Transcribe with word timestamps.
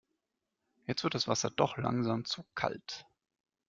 Jetzt 0.87 1.03
wird 1.03 1.13
das 1.13 1.27
Wasser 1.27 1.51
doch 1.51 1.77
langsam 1.77 2.25
zu 2.25 2.43
kalt. 2.55 3.05